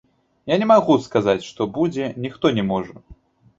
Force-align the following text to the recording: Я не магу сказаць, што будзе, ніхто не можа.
Я 0.51 0.55
не 0.63 0.67
магу 0.71 0.95
сказаць, 1.09 1.45
што 1.49 1.69
будзе, 1.77 2.09
ніхто 2.27 2.55
не 2.59 2.67
можа. 2.73 3.01